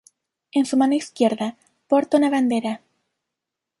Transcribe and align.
En 0.51 0.65
su 0.65 0.77
mano 0.77 0.95
izquierda 0.95 1.57
porta 1.87 2.17
una 2.17 2.31
bandera. 2.31 2.81